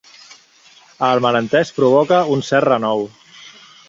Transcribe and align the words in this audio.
El 1.07 1.21
malentès 1.25 1.71
provoca 1.79 2.21
un 2.37 2.41
cert 2.47 2.69
renou. 2.73 3.05